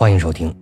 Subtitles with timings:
[0.00, 0.54] 欢迎收听，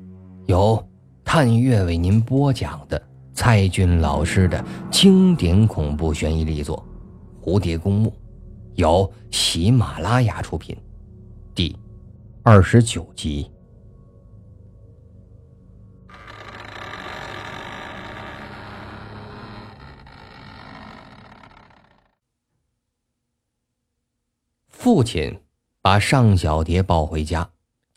[0.47, 0.83] 由
[1.23, 3.01] 探月为您播讲的
[3.35, 6.83] 蔡骏老师的经典恐怖悬疑力作
[7.47, 8.09] 《蝴蝶公墓》，
[8.77, 10.75] 由喜马拉雅出品，
[11.55, 11.77] 第
[12.45, 13.51] 二十九集。
[24.71, 25.39] 父亲
[25.83, 27.47] 把尚小蝶抱回家。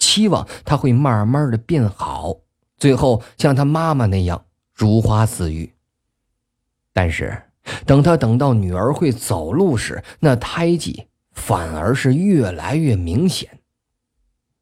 [0.09, 2.35] 期望他会慢慢的变好，
[2.77, 5.71] 最后像他妈妈那样如花似玉。
[6.91, 7.43] 但是，
[7.85, 13.59] 等他等到女儿会走路时，那胎记反而是越来越明显。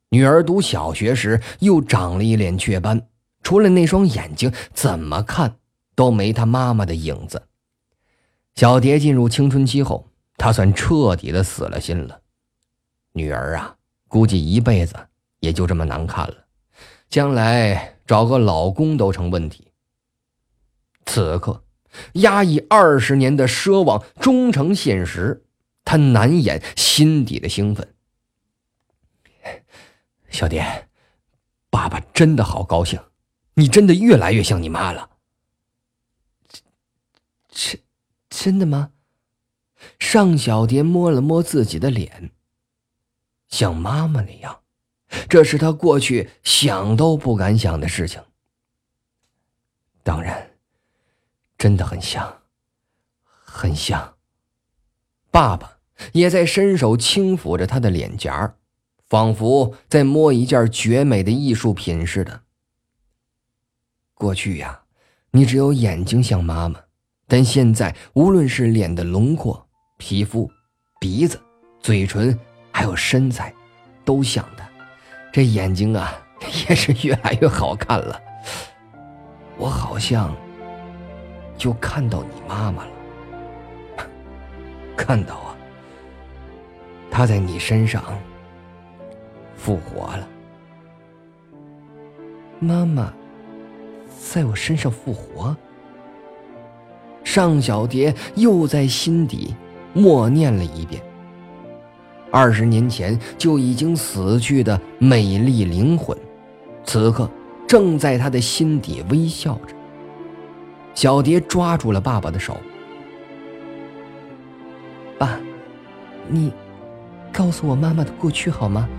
[0.10, 3.08] 女儿读小学时又长了一脸雀斑，
[3.42, 5.56] 除了那双眼睛，怎么看
[5.96, 7.42] 都没他妈妈的影子。
[8.56, 12.20] 小蝶进入青春期后，她算彻底的死了心了。
[13.14, 13.78] 女儿啊，
[14.10, 14.94] 估计一辈子。
[15.40, 16.46] 也就这么难看了，
[17.10, 19.72] 将来找个老公都成问题。
[21.06, 21.64] 此刻，
[22.14, 25.46] 压抑二十年的奢望终成现实，
[25.86, 27.94] 他难掩心底的兴奋。
[30.30, 30.90] 小蝶，
[31.70, 33.00] 爸爸真的好高兴，
[33.54, 35.10] 你真的越来越像你妈了。
[37.50, 37.80] 真
[38.30, 38.92] 真的吗？
[40.00, 42.32] 尚小蝶摸了摸自己的脸，
[43.48, 44.60] 像妈妈那样。
[45.30, 48.22] 这是他过去想都不敢想的事情。
[50.04, 50.52] 当然，
[51.58, 52.42] 真的很像，
[53.24, 54.16] 很像。
[55.32, 55.78] 爸爸
[56.14, 58.56] 也在伸手轻抚着他的脸颊，
[59.08, 62.42] 仿佛在摸一件绝美的艺术品似的。
[64.14, 64.82] 过去呀，
[65.32, 66.80] 你只有眼睛像妈妈，
[67.28, 70.50] 但现在无论是脸的轮廓、皮肤、
[71.00, 71.40] 鼻子、
[71.80, 72.38] 嘴唇，
[72.72, 73.54] 还有身材，
[74.04, 74.67] 都像的。
[75.38, 76.20] 这眼睛啊，
[76.68, 78.20] 也是越来越好看了。
[79.56, 80.36] 我好像
[81.56, 82.92] 就看到你妈妈了，
[84.98, 85.56] 看到啊，
[87.12, 88.04] 她在你身上
[89.56, 90.28] 复活了。
[92.58, 93.14] 妈妈
[94.20, 95.56] 在我身上复活。
[97.24, 99.56] 尚小蝶又在心底
[99.94, 101.00] 默念了一遍。
[102.32, 106.18] 二十年前就已经死去的美丽灵魂，
[106.84, 107.30] 此刻
[107.68, 109.74] 正在他的心底微笑着。
[110.94, 112.58] 小蝶抓住了爸爸的手
[115.18, 115.40] ：“爸，
[116.28, 116.52] 你
[117.32, 118.90] 告诉我妈妈的过去好吗？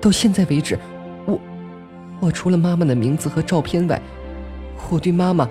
[0.00, 0.78] 到现在为止，
[1.26, 1.40] 我
[2.20, 4.00] 我除了妈妈的名字和照片外，
[4.90, 5.48] 我对妈妈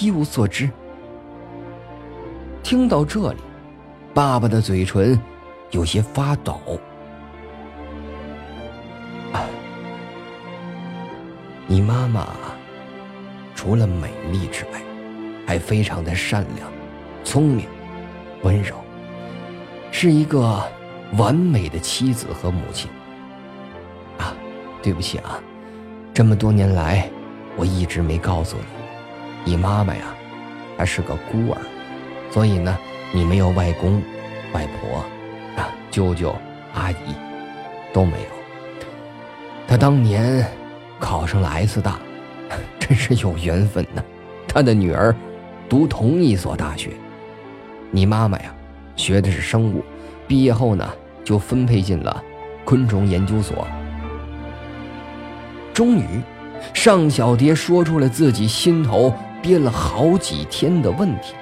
[0.00, 0.68] 一无所知。”
[2.62, 3.38] 听到这里，
[4.12, 5.18] 爸爸的嘴唇。
[5.70, 6.60] 有些发抖。
[9.32, 9.44] 啊，
[11.66, 12.28] 你妈妈
[13.54, 14.80] 除了美丽之外，
[15.46, 16.70] 还非常的善良、
[17.24, 17.66] 聪明、
[18.42, 18.76] 温柔，
[19.90, 20.62] 是一个
[21.16, 22.90] 完美的妻子和母亲。
[24.18, 24.34] 啊，
[24.82, 25.40] 对不起啊，
[26.14, 27.08] 这么多年来
[27.56, 30.14] 我一直没告诉你，你妈妈呀，
[30.78, 31.60] 她是个孤儿，
[32.30, 32.78] 所以呢，
[33.12, 34.00] 你没有外公、
[34.52, 35.04] 外婆。
[35.96, 36.36] 舅舅、
[36.74, 37.14] 阿姨
[37.90, 38.28] 都没有。
[39.66, 40.46] 他当年
[41.00, 41.98] 考上了 S 大，
[42.78, 44.04] 真是有缘分呐。
[44.46, 45.16] 他的女儿
[45.70, 46.90] 读同一所大学。
[47.90, 48.54] 你妈妈呀，
[48.94, 49.82] 学的是生物，
[50.28, 50.86] 毕业后呢
[51.24, 52.22] 就分配进了
[52.62, 53.66] 昆虫研究所。
[55.72, 56.20] 终于，
[56.74, 61.32] 尚小蝶说出了自己心头憋了好几天的问题。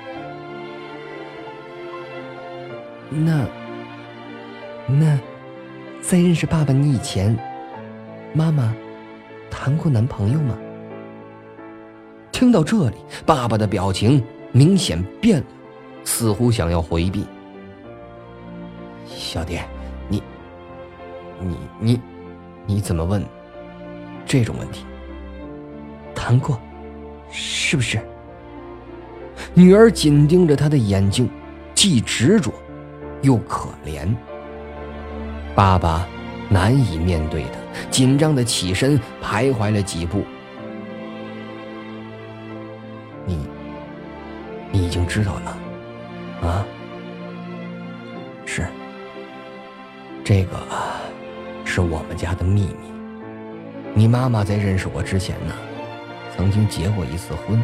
[3.10, 3.44] 那。
[4.86, 5.18] 那，
[6.02, 7.36] 在认识爸爸你以前，
[8.34, 8.74] 妈妈
[9.50, 10.56] 谈过男朋友吗？
[12.30, 14.22] 听到这里，爸爸的表情
[14.52, 15.46] 明显变了，
[16.04, 17.24] 似乎想要回避。
[19.06, 19.64] 小蝶，
[20.08, 20.22] 你，
[21.40, 22.00] 你你，
[22.66, 23.24] 你怎么问
[24.26, 24.84] 这种问题？
[26.14, 26.60] 谈过，
[27.30, 27.98] 是不是？
[29.54, 31.30] 女儿紧盯着他的眼睛，
[31.74, 32.52] 既执着
[33.22, 34.14] 又可怜。
[35.54, 36.06] 爸爸
[36.48, 37.50] 难以面对的，
[37.90, 40.24] 紧张的起身，徘徊了几步。
[43.24, 43.46] 你，
[44.72, 46.66] 你已经知道了，啊？
[48.44, 48.66] 是，
[50.24, 50.56] 这个
[51.64, 52.92] 是我们家的秘密。
[53.94, 55.54] 你妈妈在认识我之前呢，
[56.36, 57.62] 曾经结过一次婚，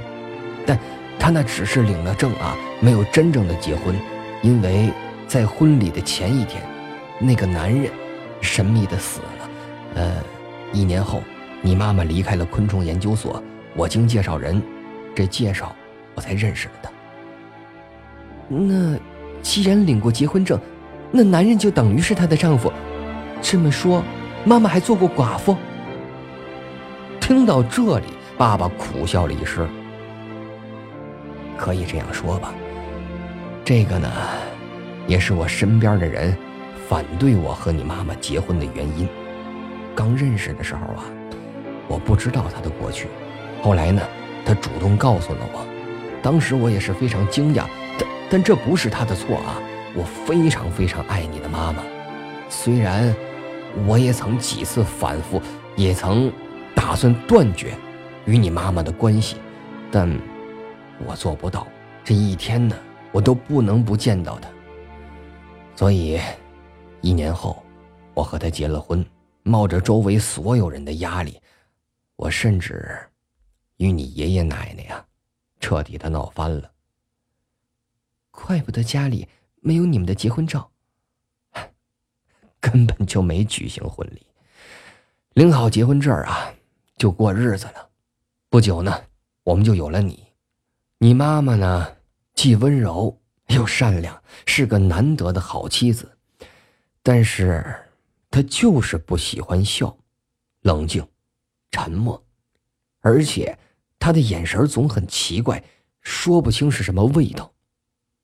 [0.64, 0.78] 但
[1.18, 3.94] 她那只是领了证啊，没有真正的结婚，
[4.42, 4.92] 因为
[5.26, 6.62] 在婚礼的前一天。
[7.22, 7.92] 那个男人
[8.40, 9.50] 神秘的死了，
[9.96, 10.24] 呃，
[10.72, 11.22] 一年后
[11.60, 13.42] 你妈妈离开了昆虫研究所，
[13.76, 14.60] 我经介绍人，
[15.14, 15.76] 这介绍
[16.14, 16.90] 我才认识了她。
[18.48, 18.98] 那
[19.42, 20.58] 既然领过结婚证，
[21.12, 22.72] 那男人就等于是她的丈夫。
[23.42, 24.02] 这么说，
[24.44, 25.54] 妈妈还做过寡妇。
[27.20, 28.06] 听到这里，
[28.38, 29.68] 爸爸苦笑了一声。
[31.56, 32.54] 可以这样说吧，
[33.62, 34.10] 这个呢，
[35.06, 36.34] 也是我身边的人
[36.90, 39.08] 反对我和你妈妈结婚的原因。
[39.94, 41.04] 刚认识的时候啊。
[41.86, 43.08] 我不知道他的过去，
[43.62, 44.00] 后来呢，
[44.44, 45.66] 他主动告诉了我，
[46.22, 47.64] 当时我也是非常惊讶，
[47.98, 49.58] 但但这不是他的错啊！
[49.96, 51.82] 我非常非常爱你的妈妈，
[52.48, 53.12] 虽然
[53.88, 55.42] 我也曾几次反复，
[55.74, 56.32] 也曾
[56.76, 57.74] 打算断绝
[58.24, 59.34] 与你妈妈的关系，
[59.90, 60.08] 但
[61.04, 61.66] 我做不到。
[62.04, 62.76] 这一天呢，
[63.10, 64.48] 我都不能不见到她，
[65.74, 66.20] 所以
[67.02, 67.62] 一年后，
[68.14, 69.04] 我和她结了婚，
[69.42, 71.40] 冒着周围所有人的压力。
[72.16, 72.98] 我甚至
[73.78, 75.04] 与你爷爷奶奶呀，
[75.58, 76.70] 彻底的闹翻了。
[78.30, 79.26] 怪不得家里
[79.60, 80.70] 没有你们的结婚照，
[82.60, 84.26] 根本就没举行婚礼，
[85.32, 86.52] 领好结婚证啊，
[86.96, 87.88] 就过日子了。
[88.50, 89.04] 不久呢，
[89.44, 90.26] 我们就有了你。
[90.98, 91.96] 你妈妈呢，
[92.34, 96.18] 既温柔又善良，是个难得的好妻子，
[97.02, 97.64] 但是
[98.30, 99.96] 他就是不喜欢笑，
[100.62, 101.06] 冷静。
[101.72, 102.26] 沉默，
[102.98, 103.56] 而且
[103.96, 105.62] 他的眼神总很奇怪，
[106.00, 107.54] 说不清是什么味道。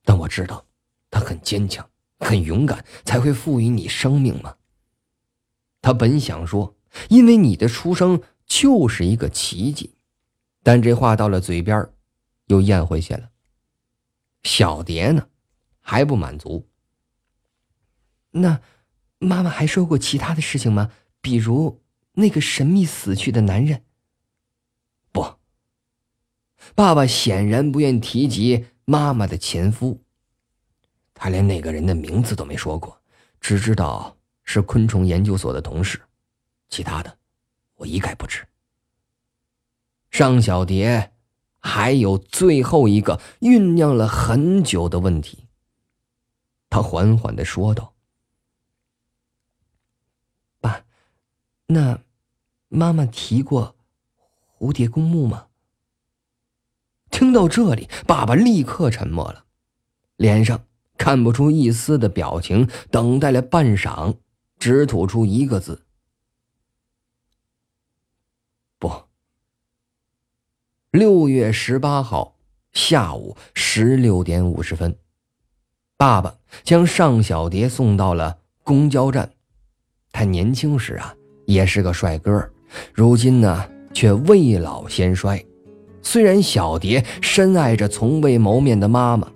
[0.04, 0.66] 但我知道，
[1.10, 1.88] 他很坚强，
[2.18, 4.56] 很勇敢，才会赋予你生命嘛。
[5.80, 6.74] 他本想说，
[7.08, 9.94] 因为你的出生就是一个奇迹，
[10.64, 11.88] 但这话到了嘴边，
[12.46, 13.30] 又咽回去了。
[14.42, 15.28] 小蝶呢，
[15.80, 16.68] 还不满足。
[18.40, 18.60] 那，
[19.18, 20.90] 妈妈还说过其他的事情吗？
[21.20, 21.80] 比如？
[22.18, 23.82] 那个神秘死去的男人。
[25.12, 25.34] 不，
[26.74, 30.02] 爸爸显然不愿提及妈妈的前夫。
[31.12, 32.98] 他连那个人的名字都没说过，
[33.38, 36.00] 只知道是昆虫研究所的同事，
[36.70, 37.18] 其他的
[37.74, 38.46] 我一概不知。
[40.10, 41.12] 尚小蝶
[41.58, 45.46] 还有最后一个酝酿了很久的问题。
[46.70, 47.92] 他缓缓的说道
[51.66, 52.00] ：“那……”
[52.68, 53.76] 妈妈提过
[54.58, 55.46] 蝴蝶公墓吗？
[57.10, 59.44] 听到这里，爸爸立刻沉默了，
[60.16, 60.64] 脸上
[60.98, 64.16] 看不出一丝的表情，等待了半晌，
[64.58, 65.86] 只吐出一个字
[68.80, 69.04] ：“不。”
[70.90, 72.34] 六月十八号
[72.72, 74.98] 下午十六点五十分，
[75.96, 79.32] 爸爸将尚小蝶送到了公交站。
[80.10, 81.14] 他年轻时啊，
[81.46, 82.46] 也是个帅哥。
[82.92, 83.64] 如今呢，
[83.94, 85.42] 却未老先衰。
[86.02, 89.26] 虽然小蝶深爱着从未谋面的妈妈，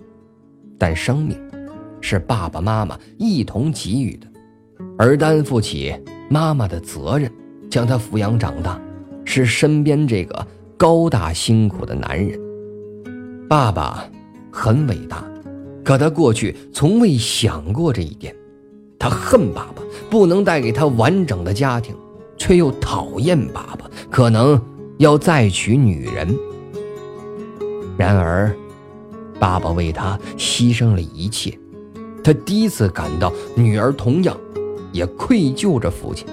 [0.77, 1.37] 但生命
[1.99, 4.27] 是爸爸妈妈一同给予的，
[4.97, 5.93] 而担负起
[6.29, 7.31] 妈妈的责任，
[7.69, 8.79] 将她抚养长大，
[9.25, 10.47] 是身边这个
[10.77, 12.39] 高大辛苦的男人。
[13.49, 14.05] 爸爸
[14.49, 15.23] 很伟大，
[15.83, 18.33] 可他过去从未想过这一点。
[18.97, 21.93] 他恨爸爸不能带给他完整的家庭。
[22.41, 24.59] 却又讨厌爸爸，可能
[24.97, 26.35] 要再娶女人。
[27.95, 28.51] 然而，
[29.39, 31.55] 爸爸为他牺牲了一切，
[32.23, 34.35] 他第一次感到女儿同样
[34.91, 36.25] 也愧疚着父亲。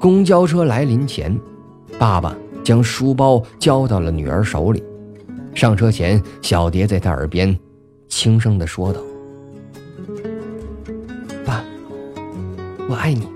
[0.00, 1.38] 公交车来临前，
[1.98, 2.34] 爸爸
[2.64, 4.82] 将书包交到了女儿手里。
[5.54, 7.54] 上车前，小蝶在他耳边
[8.08, 9.00] 轻声地说道
[11.44, 11.62] ：“爸，
[12.88, 13.28] 我爱你。”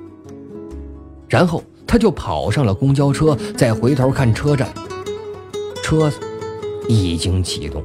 [1.29, 4.73] 然后他就跑上了公交车，再回头看车站，
[5.83, 6.19] 车子
[6.89, 7.83] 已经启动，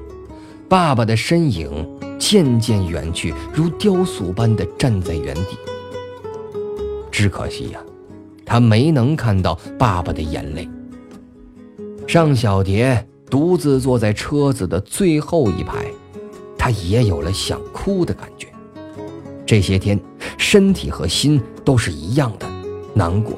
[0.69, 1.69] 爸爸的身影
[2.19, 5.57] 渐渐远去，如雕塑般的站在原地。
[7.11, 7.79] 只可惜呀，
[8.45, 10.67] 他没能看到爸爸的眼泪。
[12.07, 15.85] 尚小蝶独自坐在车子的最后一排，
[16.57, 18.47] 她也有了想哭的感觉。
[19.45, 19.99] 这些天，
[20.37, 22.50] 身体和心都是一样的。
[22.93, 23.37] 难过，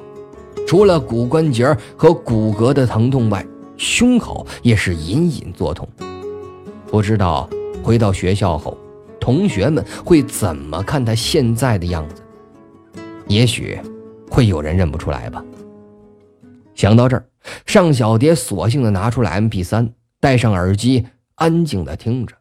[0.68, 3.46] 除了骨关节和骨骼的疼痛外，
[3.78, 5.88] 胸口也是隐隐作痛。
[6.88, 7.50] 不知道
[7.84, 8.78] 回到学校后，
[9.20, 12.24] 同学们会怎么看他现在的样子？
[13.28, 13.80] 也许
[14.30, 15.44] 会有人认不出来吧。
[16.76, 17.26] 想到这儿，
[17.66, 21.06] 尚小蝶索性的拿出了 MP3，戴上耳机，
[21.36, 22.36] 安静的听着，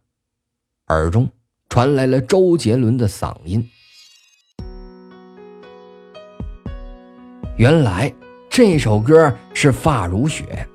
[0.89, 1.29] 耳中
[1.69, 3.69] 传来了周杰伦的嗓音。
[7.63, 8.13] 原来
[8.51, 10.67] 这首歌是《发如雪》。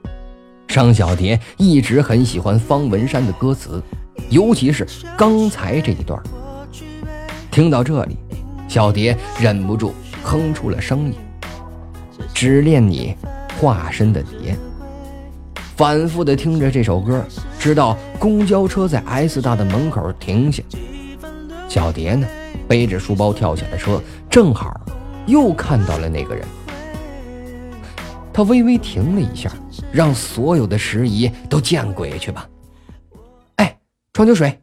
[0.74, 3.84] 商小蝶一直很喜欢方文山的歌词，
[4.30, 6.18] 尤其是刚才这一段。
[7.52, 8.16] 听到这里，
[8.70, 11.14] 小蝶忍不住哼出了声音
[12.34, 13.18] ：“只恋你
[13.60, 14.56] 化身的蝶。”
[15.76, 17.22] 反复的听着这首歌，
[17.60, 20.64] 直到公交车在 S 大的门口停下。
[21.68, 22.26] 小蝶呢，
[22.66, 24.80] 背着书包跳下了车，正好
[25.26, 26.48] 又看到了那个人。
[28.38, 29.52] 他微微停了一下，
[29.92, 32.48] 让所有的时宜都见鬼去吧！
[33.56, 33.82] 哎，
[34.14, 34.62] 庄秋水。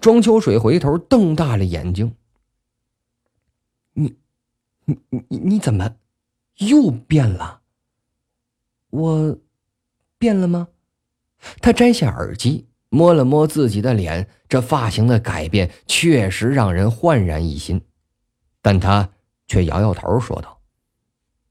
[0.00, 2.16] 庄秋水回头瞪大了眼睛
[3.92, 4.16] ：“你，
[4.86, 5.96] 你，你，你怎么
[6.56, 7.60] 又变了？
[8.88, 9.38] 我
[10.16, 10.68] 变了吗？”
[11.60, 17.82] 他摘下耳机，摸了摸自己的脸，这发型的改变确实让人焕然一新，
[18.62, 19.10] 但他
[19.46, 20.58] 却摇摇头说道：“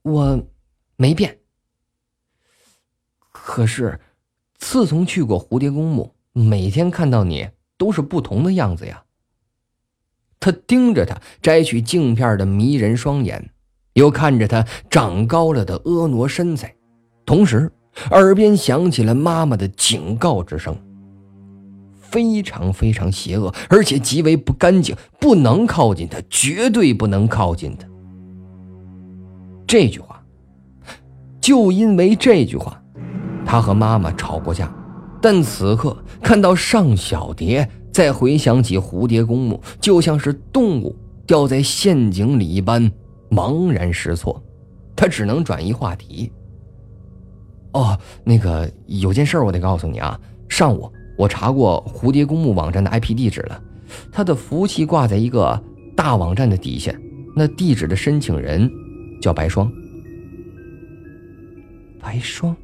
[0.01, 0.43] 我。”
[0.97, 1.39] 没变，
[3.31, 3.99] 可是
[4.57, 9.03] 自从去过蝴蝶公墓，每天看到你都是不同的样子呀。
[10.39, 13.51] 他盯着他摘取镜片的迷人双眼，
[13.93, 16.73] 又看着他长高了的婀娜身材，
[17.25, 17.71] 同时
[18.11, 20.77] 耳边响起了妈妈的警告之声
[21.99, 27.87] ：“非常非常邪恶，而且极为不干净，不能靠近他，绝对不能靠近他。”
[29.67, 30.04] 这句话。
[31.45, 32.81] 就因为这句话，
[33.45, 34.73] 他和妈妈吵过架。
[35.21, 40.95] 但此刻看到尚小蝶，再回想起蝴蝶公墓，就像是动物
[41.27, 42.91] 掉在陷阱里一般，
[43.29, 44.43] 茫然失措。
[44.95, 46.31] 他只能转移话题。
[47.73, 50.19] 哦，那个有件事我得告诉你啊。
[50.49, 53.61] 上午我查过蝴蝶公墓网站的 IP 地址了，
[54.11, 55.61] 它的服务器挂在一个
[55.95, 56.91] 大网站的底下，
[57.35, 58.67] 那地址的申请人
[59.21, 59.71] 叫白霜。
[62.05, 62.55] 白霜，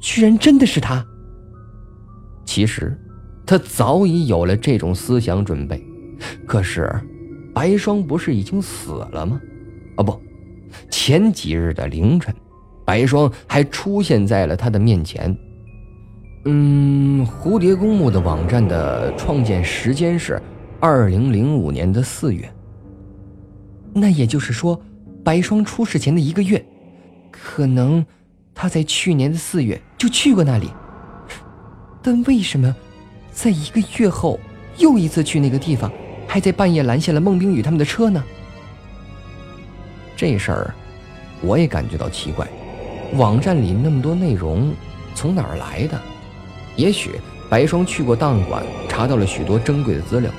[0.00, 1.04] 居然真的是他。
[2.46, 2.98] 其实，
[3.44, 5.84] 他早已有了这种思想准备。
[6.46, 6.90] 可是，
[7.52, 9.38] 白霜不是已经死了吗？
[9.96, 10.18] 啊，不，
[10.90, 12.34] 前几日的凌晨，
[12.86, 15.36] 白霜还出现在了他的面前。
[16.46, 20.40] 嗯，蝴蝶公墓的网站的创建时间是
[20.80, 22.50] 二零零五年的四月。
[23.92, 24.80] 那也就是说，
[25.22, 26.64] 白霜出事前的一个月。
[27.42, 28.04] 可能
[28.54, 30.70] 他在去年的四月就去过那里，
[32.00, 32.74] 但为什么
[33.32, 34.38] 在一个月后
[34.78, 35.90] 又一次去那个地方，
[36.28, 38.22] 还在半夜拦下了孟冰雨他们的车呢？
[40.16, 40.74] 这事儿
[41.40, 42.46] 我也感觉到奇怪。
[43.14, 44.72] 网站里那么多内容
[45.14, 46.00] 从哪儿来的？
[46.76, 47.10] 也许
[47.50, 50.30] 白霜去过档案馆，查到了许多珍贵的资料，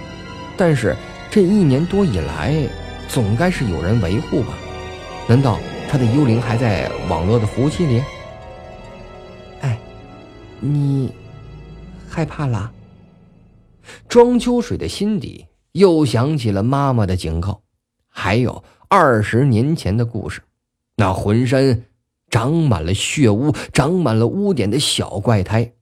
[0.58, 0.96] 但是
[1.30, 2.56] 这一年多以来，
[3.08, 4.54] 总该是有人维护吧？
[5.28, 5.60] 难道？
[5.90, 8.04] 他的幽灵还在网络的服务器里。
[9.62, 9.80] 哎，
[10.60, 11.14] 你
[12.10, 12.74] 害怕了？
[14.10, 17.62] 庄秋水的心底又想起了妈妈的警告，
[18.08, 20.42] 还有二十年前的故事。
[20.96, 21.86] 那浑身
[22.30, 25.74] 长满了血污、长满了污点的小怪胎，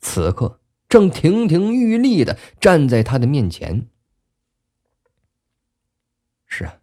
[0.00, 3.86] 此刻正亭亭玉立的站在他的面前。
[6.46, 6.78] 是啊，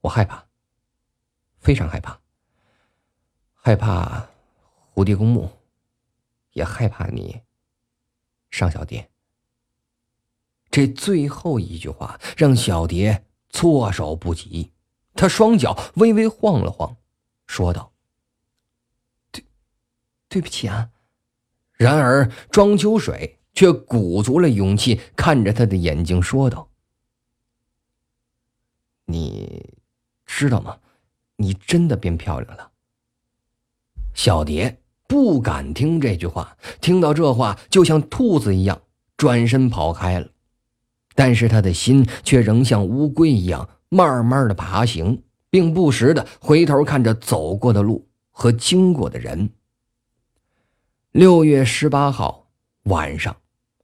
[0.00, 0.47] 我害怕。
[1.68, 2.18] 非常害怕，
[3.52, 4.26] 害怕
[4.94, 5.50] 蝴蝶公墓，
[6.54, 7.42] 也害怕你，
[8.50, 9.10] 尚小蝶。
[10.70, 14.72] 这最后一句话让小蝶措手不及，
[15.12, 16.96] 她双脚微微晃了晃，
[17.46, 17.92] 说道
[19.30, 19.44] ：“对，
[20.26, 20.88] 对不起啊。”
[21.76, 26.70] 然而庄秋水却鼓足了勇气，看着他的眼睛说道
[29.04, 29.76] ：“你
[30.24, 30.80] 知道吗？”
[31.38, 32.70] 你真的变漂亮了。
[34.12, 38.82] 小蝶不敢听这句话，听到这话就像兔子一样
[39.16, 40.28] 转身跑开了，
[41.14, 49.50] 但是他的心却仍像乌龟一样慢慢的爬行，并不时的回头看着走过的路和经过的人。
[51.12, 52.48] 六月十八号
[52.82, 53.36] 晚上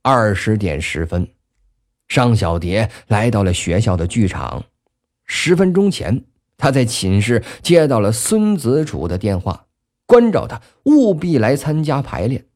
[0.03, 1.33] 二十点十分，
[2.09, 4.65] 尚小蝶来到了学校的剧场，
[5.25, 6.25] 十分钟前。
[6.57, 9.67] 他在寝室接到了孙子楚的电话，
[10.07, 12.47] 关照他务必来参加排练。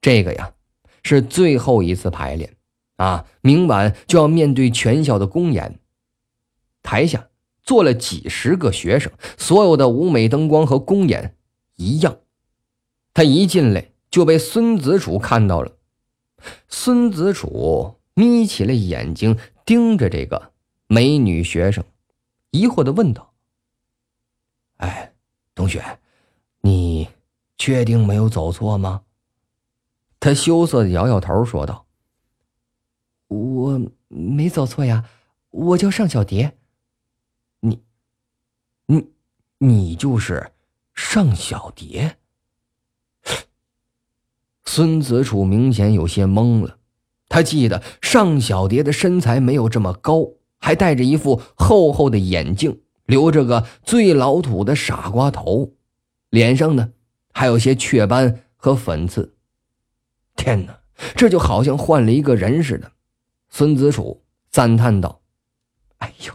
[0.00, 0.52] 这个呀，
[1.02, 2.54] 是最后一次排练
[2.96, 3.26] 啊！
[3.40, 5.80] 明晚就要面对全校的公演。
[6.82, 7.28] 台下
[7.62, 11.34] 坐了几十个学生，所有的舞美、灯光和公演
[11.74, 12.18] 一样。
[13.12, 15.72] 他一进来就被孙子楚看到了。
[16.68, 20.52] 孙子楚眯起了眼睛，盯着这个
[20.86, 21.82] 美女学生。
[22.56, 23.34] 疑惑的问道
[24.78, 25.12] ：“哎，
[25.54, 25.98] 同学，
[26.62, 27.08] 你
[27.58, 29.02] 确定没有走错吗？
[30.18, 31.86] 他羞涩的摇摇头，说道
[33.28, 35.04] ：“我没走错呀，
[35.50, 36.56] 我叫尚小蝶。
[37.60, 37.82] 你，
[38.86, 39.10] 你，
[39.58, 40.52] 你就是
[40.94, 42.16] 尚小蝶。”
[44.64, 46.78] 孙子楚明显有些懵了，
[47.28, 50.30] 他记得尚小蝶的身材没有这么高，
[50.66, 55.74] 还戴着一副厚厚的眼镜，留着个最老土的傻瓜头，
[56.30, 56.90] 脸上呢
[57.32, 59.36] 还有些雀斑和粉刺。
[60.34, 60.80] 天哪，
[61.14, 62.90] 这就好像换了一个人似的。
[63.48, 65.20] 孙子楚赞叹道
[65.98, 66.34] ：“哎呦，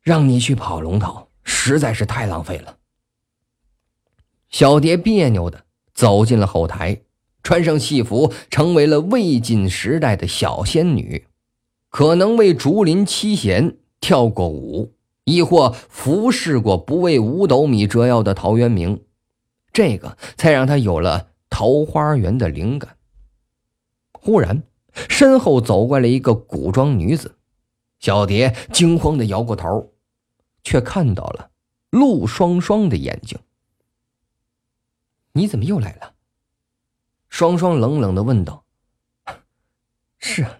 [0.00, 2.76] 让你去跑龙套，实在是太浪费了。”
[4.48, 7.00] 小蝶别扭的走进了后台。
[7.42, 11.26] 穿上戏服，成为了魏晋时代的小仙女，
[11.90, 19.04] 可能为竹林七贤跳过舞，亦或服侍过不为五斗米折腰的陶渊明，
[19.72, 22.96] 这个才让他有了桃花源的灵感。
[24.12, 27.36] 忽然，身后走过来一个古装女子，
[27.98, 29.92] 小蝶惊慌的摇过头，
[30.62, 31.50] 却看到了
[31.90, 33.38] 陆双双的眼睛。
[35.32, 36.14] 你怎么又来了？
[37.28, 38.64] 双双冷冷的问道
[40.18, 40.58] ：“是啊，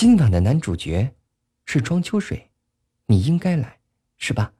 [0.00, 1.16] 今晚的男主角
[1.64, 2.52] 是庄秋水，
[3.06, 3.80] 你应该来，
[4.16, 4.52] 是吧？”“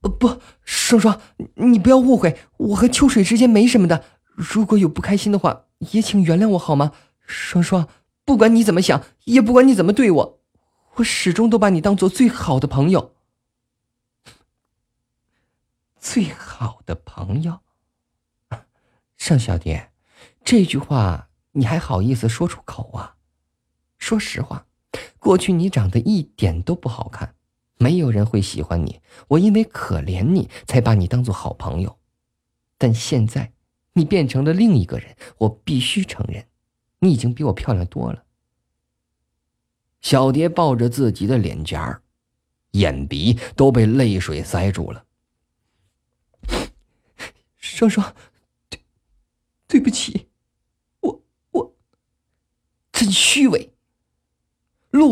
[0.00, 1.20] 呃，不，双双，
[1.56, 4.02] 你不要误会，我和秋水之间没什么的。
[4.24, 6.92] 如果有不开心的话，也请原谅我好吗
[7.26, 7.86] ？”“双双，
[8.24, 10.40] 不管你怎么想，也不管你怎么对我，
[10.94, 13.14] 我始终都把你当做最好的朋友。
[16.00, 17.60] ”“最好的朋友。
[19.18, 19.92] ”尚小蝶，
[20.42, 23.13] 这句话你还好意思说出口啊？
[24.04, 24.66] 说实话，
[25.18, 27.34] 过去你长得一点都不好看，
[27.78, 29.00] 没有人会喜欢你。
[29.28, 31.98] 我因为可怜你才把你当做好朋友，
[32.76, 33.54] 但现在
[33.94, 36.46] 你变成了另一个人，我必须承认，
[36.98, 38.26] 你已经比我漂亮多了。
[40.02, 42.02] 小蝶抱着自己的脸颊，
[42.72, 45.06] 眼鼻都被泪水塞住了。
[47.56, 48.14] 双双。
[49.66, 50.28] 对不起，
[51.00, 51.74] 我我
[52.92, 53.70] 真虚伪。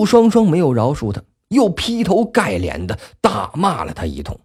[0.05, 4.39] 双双没有饶恕他，又劈头盖脸的大骂了他一通，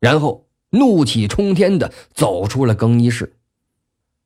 [0.00, 3.36] 然后怒气冲天的走出了更衣室。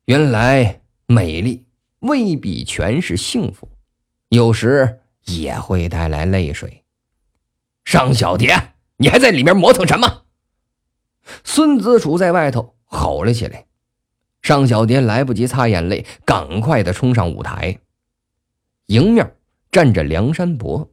[0.07, 1.64] 原来美丽
[2.00, 3.68] 未必全是幸福，
[4.29, 6.85] 有时也会带来泪水。
[7.85, 10.22] 尚小蝶，你还在里面磨蹭什么？
[11.42, 13.66] 孙子楚在外头吼了起来。
[14.42, 17.81] 尚小蝶来不及擦眼泪，赶快的冲上舞台。
[18.87, 19.36] 迎面
[19.77, 20.91] 站着梁山伯，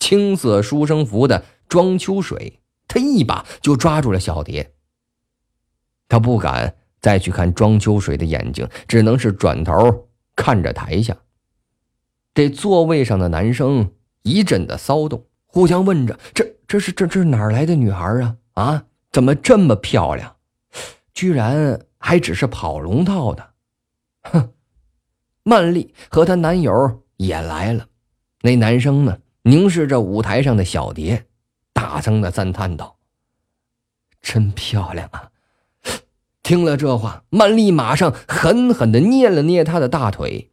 [0.00, 2.58] 青色书生服的庄秋水，
[2.88, 4.72] 他一把就抓住了小蝶。
[6.08, 11.16] 他不敢再去看庄秋水的眼睛，只能是转头看着台下。
[12.34, 18.36] 这座位上的男生一阵的骚动，互相问着：“这这是这这哪儿来的女孩啊？
[18.54, 20.34] 啊，怎么这么漂亮？
[21.14, 23.50] 居然！”还只是跑龙套的，
[24.22, 24.52] 哼！
[25.44, 27.86] 曼丽和她男友也来了。
[28.46, 31.26] 那男生呢，凝视着舞台上的小蝶，
[31.72, 32.96] 大声的赞叹道
[34.22, 35.32] ：“真漂亮啊！”
[36.44, 40.52] 听了这话，曼丽马上狠狠的捏了捏他的大腿。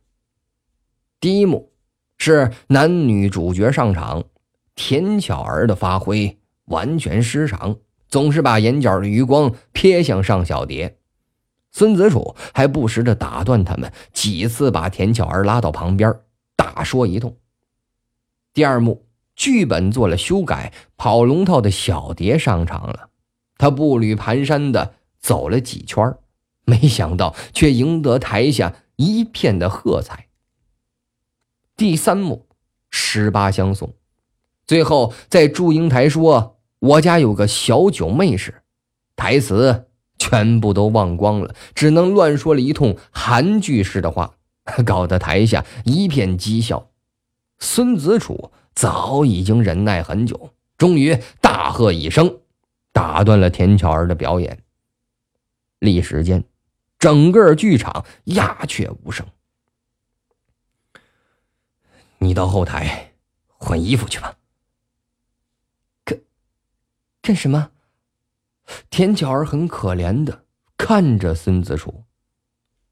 [1.20, 1.72] 第一幕
[2.18, 4.24] 是男女主角上场，
[4.74, 7.78] 田巧儿的发挥完全失常，
[8.08, 10.98] 总是把眼角的余光瞥向尚小蝶。
[11.70, 16.12] 孙子楚还不时的打断他们，几次把田巧儿拉到旁边，
[16.56, 17.38] 大说一通。
[18.54, 23.10] 第二幕剧本做了修改，跑龙套的小蝶上场了，
[23.58, 26.16] 他步履蹒跚的走了几圈，
[26.66, 30.28] 没想到却赢得台下一片的喝彩。
[31.76, 32.48] 第三幕
[32.92, 33.94] 十八相送，
[34.68, 38.62] 最后在祝英台说：“我家有个小九妹时，
[39.16, 39.88] 台词。
[40.20, 44.36] 全部都忘光了，只能乱说了一通韩剧式的话，
[44.86, 46.92] 搞得台下一片讥笑。
[47.64, 52.42] 孙子楚早已经忍耐很久，终于大喝一声，
[52.92, 54.62] 打断了田巧儿的表演。
[55.80, 56.44] 立时间，
[57.00, 59.26] 整个剧场鸦雀无声。
[62.18, 63.14] 你到后台
[63.48, 64.38] 换衣服去吧。
[66.04, 66.20] 干
[67.22, 67.72] 干什么？
[68.90, 70.44] 田巧儿很可怜的
[70.76, 72.04] 看着孙子楚，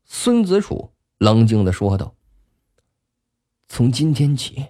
[0.06, 2.16] 孙子楚冷静的说道
[3.74, 4.66] ：“从今天起，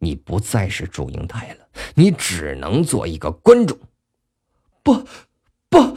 [0.00, 3.78] 你不再是祝英台了，你只能做一个观众。”
[4.82, 5.06] 不，
[5.68, 5.96] 不！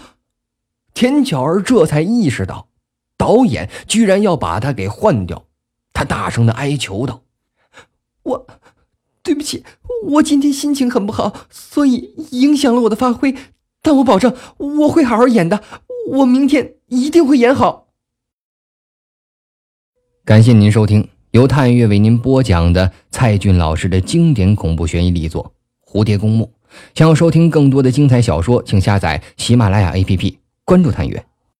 [0.94, 2.70] 田巧儿这才意识到，
[3.18, 5.48] 导演居然要把他给换掉。
[5.92, 7.24] 他大声的哀求道
[8.22, 8.48] ：“我，
[9.24, 9.66] 对不起，
[10.04, 13.36] 我今天心情很不好，所以影响了我的发挥。
[13.82, 15.64] 但我保证，我会好好演的。
[16.12, 17.88] 我明天一定会演好。”
[20.24, 25.54] 感谢您收听由探月为您播讲的蔡骏老师的经典恐怖悬疑力作
[25.92, 26.46] 《蝴蝶公墓》。
[26.96, 31.24] 想要收听更多的精彩小说，请下载喜马拉雅 APP，关注探月。